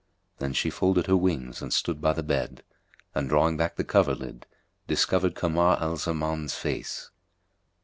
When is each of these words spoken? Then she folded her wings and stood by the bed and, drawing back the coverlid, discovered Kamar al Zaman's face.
Then 0.39 0.53
she 0.53 0.71
folded 0.71 1.05
her 1.05 1.15
wings 1.15 1.61
and 1.61 1.71
stood 1.71 2.01
by 2.01 2.13
the 2.13 2.23
bed 2.23 2.63
and, 3.13 3.29
drawing 3.29 3.55
back 3.55 3.75
the 3.75 3.83
coverlid, 3.83 4.47
discovered 4.87 5.35
Kamar 5.35 5.77
al 5.79 5.95
Zaman's 5.95 6.55
face. 6.55 7.11